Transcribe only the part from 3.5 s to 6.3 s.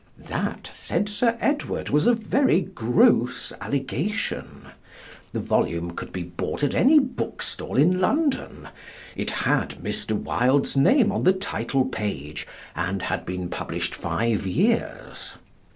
allegation. The volume could be